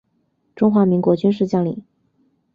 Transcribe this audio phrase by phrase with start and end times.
[0.55, 1.83] 中华民国军事将领。